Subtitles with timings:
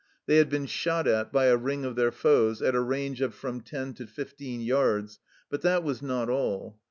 [0.25, 3.35] They had been shot at by a ring of their foes at a range of
[3.35, 6.79] from ten to fifteen yards, but that was not all.